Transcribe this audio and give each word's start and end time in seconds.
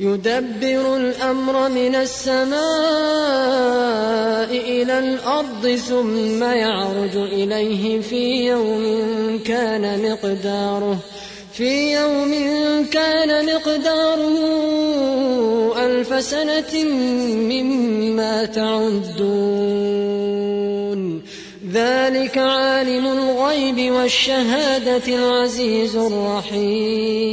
يدبر 0.00 0.96
الأمر 0.96 1.68
من 1.68 1.94
السماء 1.94 2.60
إلى 4.50 4.98
الأرض 4.98 5.74
ثم 5.88 6.42
يعرج 6.42 7.16
إليه 7.16 8.00
في 8.00 8.46
يوم 8.46 9.40
كان 9.44 10.10
مقداره 10.10 10.98
في 11.52 11.92
يوم 11.92 12.32
كان 12.92 13.46
مقداره 13.46 14.36
ألف 15.86 16.24
سنة 16.24 16.84
مما 17.52 18.44
تعدون. 18.44 19.92
ذلك 21.72 22.38
عالم 22.38 23.06
الغيب 23.06 23.92
والشهادة 23.92 25.06
العزيز 25.08 25.96
الرحيم. 25.96 27.32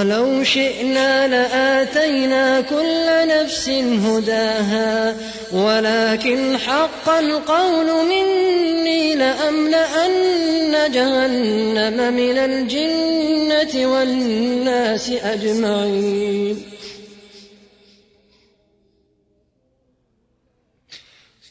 ولو 0.00 0.44
شئنا 0.44 1.28
لآتينا 1.28 2.60
كل 2.60 3.28
نفس 3.28 3.68
هداها 3.68 5.16
ولكن 5.52 6.58
حق 6.58 7.08
القول 7.08 7.86
مني 8.06 9.14
لأملأن 9.14 10.92
جهنم 10.92 12.12
من 12.12 12.38
الجنة 12.38 13.92
والناس 13.92 15.10
أجمعين. 15.24 16.62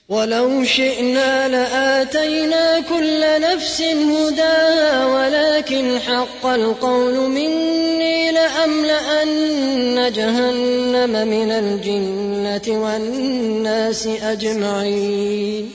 ولو 0.09 0.63
شئنا 0.63 1.47
لآتينا 1.47 2.79
كل 2.79 3.41
نفس 3.41 3.81
هداها 3.81 5.05
ولكن 5.05 5.99
حق 5.99 6.45
القول 6.45 7.13
مني 7.13 8.31
لأملأن 8.31 10.11
جهنم 10.11 11.27
من 11.27 11.51
الجنة 11.51 12.81
والناس 12.83 14.07
أجمعين. 14.07 15.71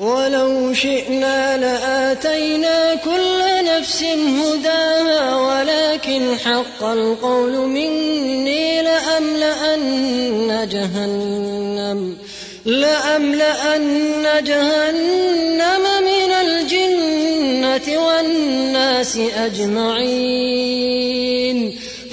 ولو 0.00 0.74
شئنا 0.74 1.56
لآتينا 1.56 2.94
كل 2.94 3.64
نفس 3.64 4.02
هداها 4.42 5.36
ولكن 5.36 6.36
حق 6.44 6.84
القول 6.84 7.52
مني 7.52 8.82
لأملأن 8.82 10.68
جهنم 10.72 12.16
لأملأن 12.64 14.44
جهنم 14.44 15.84
من 16.02 16.32
الجنة 16.32 17.88
والناس 18.06 19.16
أجمعين. 19.36 20.80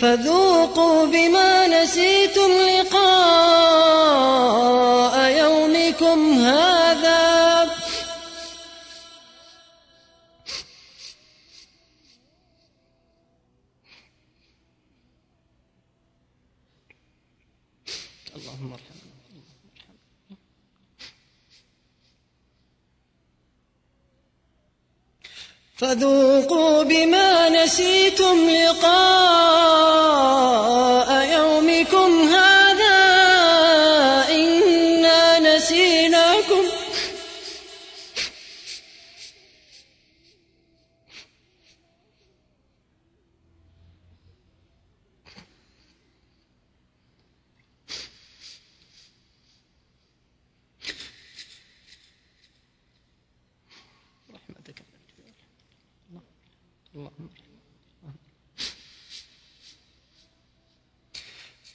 فذوقوا 0.02 1.06
بما 1.06 1.68
نسيتم 1.68 2.52
لقاء 2.80 4.18
يومكم 5.32 6.40
هذا 6.40 6.67
فذوقوا 25.88 26.84
بما 26.84 27.50
نسيتم 27.50 28.50
لقاء 28.50 28.88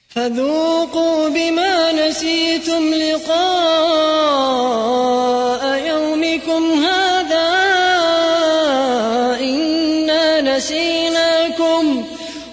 فذوقوا 0.08 1.28
بما 1.28 1.92
نسيتم 1.92 2.94
لقاء 2.94 3.32
يومكم 5.86 6.84
هذا 6.84 7.48
إنا 9.40 10.40
نسيناكم 10.40 12.04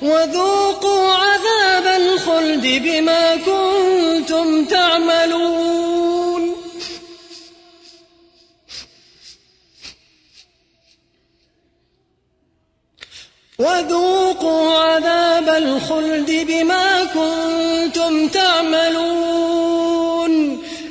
وذوقوا 0.02 1.14
عذاب 1.14 2.02
الخلد 2.02 2.66
بما 2.84 3.36
كنتم 3.36 3.69
وذوقوا 13.80 14.74
عذاب 14.80 15.50
الخلد 15.50 16.46
بما 16.48 17.04
كنتم 17.14 18.28
تعملون. 18.28 19.90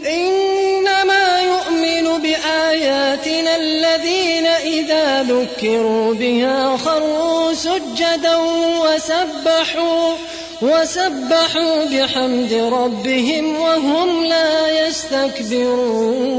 إنما 0.07 1.41
يؤمن 1.43 2.23
بآياتنا 2.23 3.57
الذين 3.57 4.47
إذا 4.47 5.23
ذكروا 5.23 6.15
بها 6.15 6.77
خروا 6.77 7.55
سجدا 7.55 8.37
وسبحوا 8.83 10.15
وسبحوا 10.63 11.85
بحمد 11.85 12.53
ربهم 12.53 13.61
وهم 13.61 14.25
لا 14.25 14.87
يستكبرون. 14.87 16.39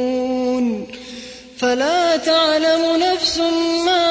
فلا 1.61 2.17
تعلم 2.17 2.95
نفس 2.95 3.37
ما 3.85 4.07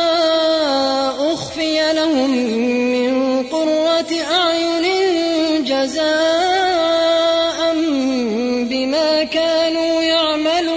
أخفي 1.32 1.92
لهم 1.92 2.30
من 2.94 3.42
قرة 3.42 4.12
أعين 4.32 4.84
جزاء 5.64 7.58
بما 8.70 9.24
كانوا 9.24 10.02
يعملون. 10.02 10.70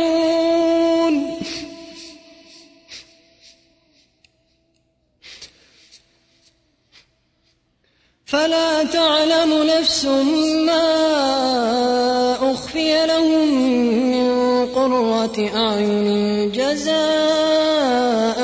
فلا 8.25 8.83
تعلم 8.83 9.63
نفس 9.63 10.05
ما 10.05 10.83
أخفي 12.51 13.05
لهم 13.05 14.12
قرة 14.75 15.51
أعين 15.55 16.51
جزاء 16.51 18.39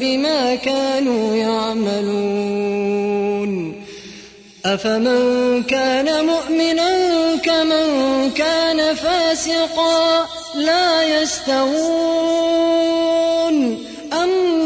بما 0.00 0.54
كانوا 0.54 1.36
يعملون. 1.36 2.80
أفمن 4.64 5.62
كان 5.62 6.26
مؤمنا 6.26 6.90
كمن 7.36 8.30
كان 8.30 8.94
فاسقا 8.94 10.26
لا 10.54 11.22
يستوون. 11.22 11.90
أما 14.12 14.59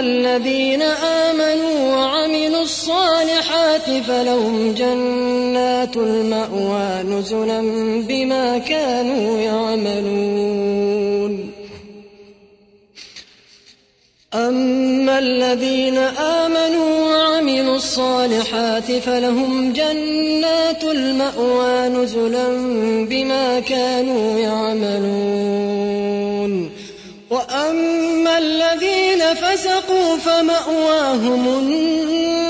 الذين 0.00 0.82
آمنوا 0.82 1.96
وعملوا 1.96 2.62
الصالحات 2.62 3.90
فلهم 4.08 4.74
جنات 4.74 5.96
المأوى 5.96 7.02
نزلا 7.02 7.60
بما 8.08 8.58
كانوا 8.58 9.40
يعملون. 9.40 10.80
أما 14.34 15.18
الذين 15.18 15.98
آمنوا 15.98 16.90
وعملوا 17.10 17.76
الصالحات 17.76 18.92
فلهم 18.92 19.72
جنات 19.72 20.84
المأوى 20.84 21.88
نزلا 21.88 22.48
بما 23.10 23.60
كانوا 23.60 24.38
يعملون. 24.38 25.69
وأما 27.70 28.38
الذين 28.38 29.34
فسقوا 29.34 30.16
فمأواهم 30.16 31.48
النار. 31.58 32.49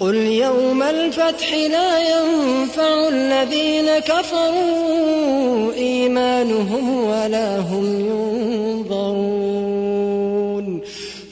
قل 0.00 0.14
يوم 0.14 0.82
الفتح 0.82 1.52
لا 1.54 1.98
ينفع 1.98 3.08
الذين 3.08 3.98
كفروا 3.98 5.72
إيمانهم 5.74 7.04
ولا 7.04 7.58
هم 7.58 8.00
ينظرون. 8.00 9.56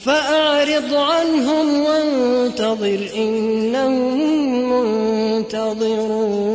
فأعرض 0.05 0.93
عنهم 0.93 1.79
وانتظر 1.81 2.99
إنهم 3.17 4.19
منتظرون. 4.71 6.54